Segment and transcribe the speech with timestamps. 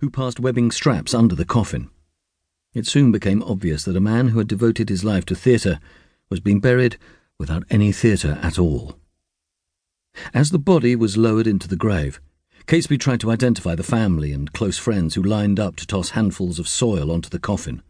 [0.00, 1.90] who passed webbing straps under the coffin.
[2.72, 5.80] It soon became obvious that a man who had devoted his life to theatre
[6.28, 6.96] was being buried
[7.38, 8.96] without any theatre at all.
[10.32, 12.20] As the body was lowered into the grave,
[12.66, 16.58] Catesby tried to identify the family and close friends who lined up to toss handfuls
[16.58, 17.82] of soil onto the coffin.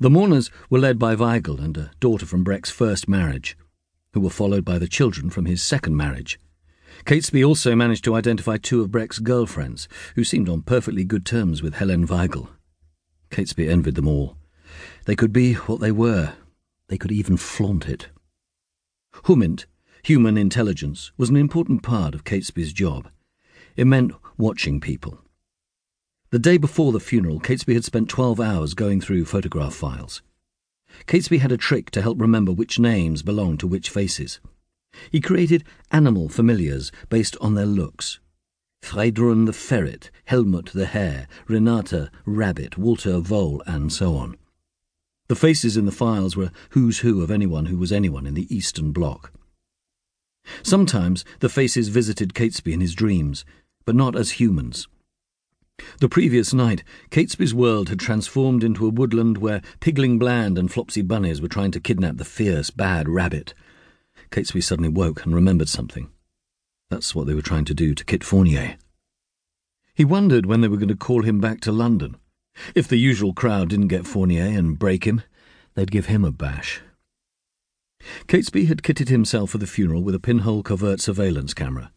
[0.00, 3.56] The mourners were led by Weigel and a daughter from Brecht's first marriage,
[4.12, 6.38] who were followed by the children from his second marriage.
[7.04, 11.62] Catesby also managed to identify two of Brecht's girlfriends, who seemed on perfectly good terms
[11.62, 12.48] with Helen Weigel.
[13.30, 14.36] Catesby envied them all.
[15.06, 16.34] They could be what they were.
[16.88, 18.08] They could even flaunt it.
[19.24, 19.66] Humint,
[20.02, 23.08] human intelligence, was an important part of Catesby's job.
[23.76, 25.18] It meant watching people.
[26.30, 30.22] The day before the funeral, Catesby had spent 12 hours going through photograph files.
[31.06, 34.40] Catesby had a trick to help remember which names belonged to which faces.
[35.10, 38.20] He created animal familiars based on their looks.
[38.82, 44.36] Friedrun the ferret, Helmut the hare, Renata rabbit, Walter vole, and so on.
[45.28, 48.54] The faces in the files were who's who of anyone who was anyone in the
[48.54, 49.32] Eastern Bloc.
[50.62, 53.44] Sometimes the faces visited Catesby in his dreams,
[53.84, 54.88] but not as humans.
[56.00, 61.02] The previous night, Catesby's world had transformed into a woodland where Pigling Bland and Flopsy
[61.02, 63.54] Bunnies were trying to kidnap the fierce, bad rabbit.
[64.32, 66.10] Catesby suddenly woke and remembered something.
[66.88, 68.78] That's what they were trying to do to Kit Fournier.
[69.94, 72.16] He wondered when they were going to call him back to London.
[72.74, 75.22] If the usual crowd didn't get Fournier and break him,
[75.74, 76.80] they'd give him a bash.
[78.26, 81.92] Catesby had kitted himself for the funeral with a pinhole covert surveillance camera.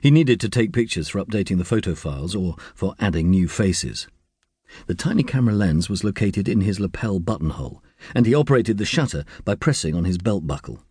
[0.00, 4.08] He needed to take pictures for updating the photo files or for adding new faces.
[4.86, 7.82] The tiny camera lens was located in his lapel buttonhole,
[8.14, 10.85] and he operated the shutter by pressing on his belt buckle.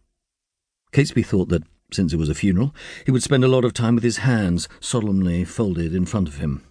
[0.95, 2.73] Catesby thought that, since it was a funeral,
[3.05, 6.37] he would spend a lot of time with his hands solemnly folded in front of
[6.37, 6.63] him.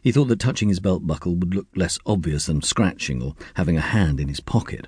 [0.00, 3.76] He thought that touching his belt buckle would look less obvious than scratching or having
[3.76, 4.86] a hand in his pocket.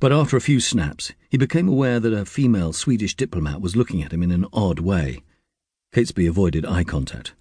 [0.00, 4.02] But after a few snaps, he became aware that a female Swedish diplomat was looking
[4.02, 5.20] at him in an odd way.
[5.92, 7.34] Catesby avoided eye contact.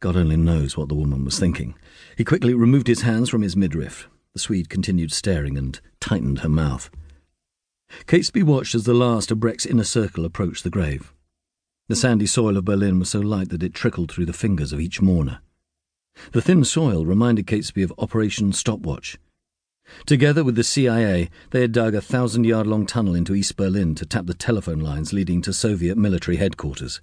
[0.00, 1.76] God only knows what the woman was thinking.
[2.18, 4.06] He quickly removed his hands from his midriff.
[4.34, 6.90] The Swede continued staring and tightened her mouth.
[8.06, 11.12] Catesby watched as the last of Brecht's inner circle approached the grave.
[11.88, 14.80] The sandy soil of Berlin was so light that it trickled through the fingers of
[14.80, 15.40] each mourner.
[16.32, 19.18] The thin soil reminded Catesby of Operation Stopwatch.
[20.06, 23.94] Together with the CIA, they had dug a thousand yard long tunnel into East Berlin
[23.96, 27.00] to tap the telephone lines leading to Soviet military headquarters.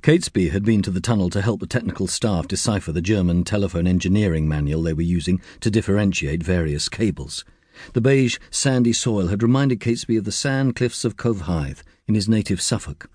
[0.00, 3.86] Catesby had been to the tunnel to help the technical staff decipher the German telephone
[3.86, 7.44] engineering manual they were using to differentiate various cables.
[7.92, 12.14] The beige, sandy soil had reminded Catesby of the sand cliffs of Cove Hythe in
[12.14, 13.10] his native Suffolk.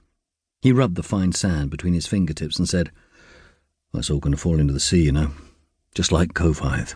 [0.62, 2.91] He rubbed the fine sand between his fingertips and said,
[3.94, 5.31] That's all going to fall into the sea, you know,
[5.94, 6.94] just like Cove Hythe.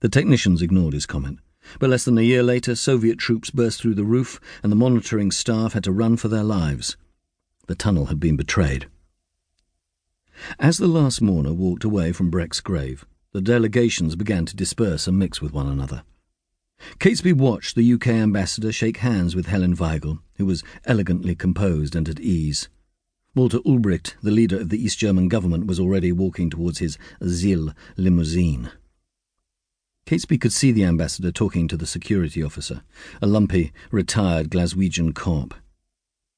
[0.00, 1.38] The technicians ignored his comment,
[1.78, 5.30] but less than a year later, Soviet troops burst through the roof and the monitoring
[5.30, 6.96] staff had to run for their lives.
[7.66, 8.88] The tunnel had been betrayed.
[10.58, 15.18] As the last mourner walked away from Brecht's grave, the delegations began to disperse and
[15.18, 16.02] mix with one another.
[16.98, 22.08] Catesby watched the UK ambassador shake hands with Helen Weigel, who was elegantly composed and
[22.08, 22.68] at ease.
[23.34, 27.72] Walter Ulbricht, the leader of the East German government, was already walking towards his ZIL
[27.96, 28.70] limousine.
[30.06, 32.82] Catesby could see the ambassador talking to the security officer,
[33.22, 35.54] a lumpy, retired Glaswegian cop.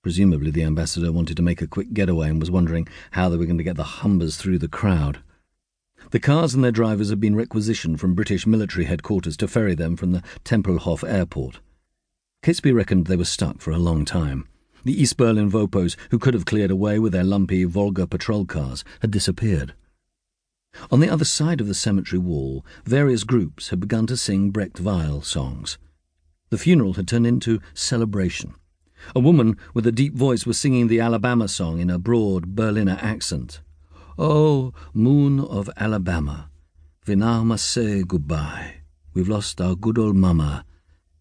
[0.02, 3.44] Presumably the ambassador wanted to make a quick getaway and was wondering how they were
[3.44, 5.18] going to get the Humbers through the crowd.
[6.10, 9.96] The cars and their drivers had been requisitioned from British military headquarters to ferry them
[9.96, 11.60] from the Tempelhof airport.
[12.42, 14.46] Catesby reckoned they were stuck for a long time.
[14.84, 18.84] The East Berlin Vopos, who could have cleared away with their lumpy Volga patrol cars,
[19.00, 19.74] had disappeared.
[20.90, 24.78] On the other side of the cemetery wall, various groups had begun to sing Brecht
[24.78, 25.76] Weill songs.
[26.50, 28.54] The funeral had turned into celebration.
[29.14, 32.98] A woman with a deep voice was singing the Alabama song in a broad Berliner
[33.00, 33.60] accent.
[34.18, 36.48] Oh, moon of Alabama,
[37.06, 38.76] we now must say goodbye.
[39.12, 40.64] We've lost our good old mama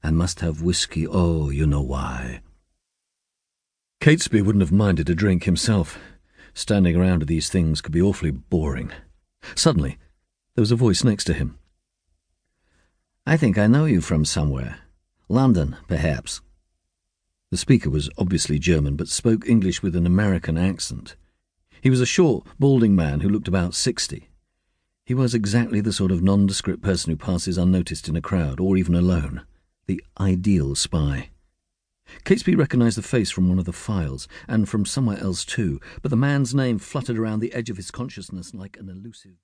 [0.01, 2.42] and must have whiskey, oh, you know why.
[4.00, 6.00] Catesby wouldn't have minded a drink himself.
[6.53, 8.92] Standing around at these things could be awfully boring.
[9.56, 9.97] Suddenly,
[10.56, 11.57] there was a voice next to him.
[13.25, 14.77] I think I know you from somewhere.
[15.27, 16.39] London, perhaps.
[17.51, 21.15] The speaker was obviously German, but spoke English with an American accent.
[21.85, 24.29] He was a short, balding man who looked about sixty.
[25.05, 28.75] He was exactly the sort of nondescript person who passes unnoticed in a crowd, or
[28.75, 29.43] even alone.
[29.85, 31.29] The ideal spy.
[32.23, 36.09] Catesby recognized the face from one of the files, and from somewhere else too, but
[36.09, 39.33] the man's name fluttered around the edge of his consciousness like an elusive...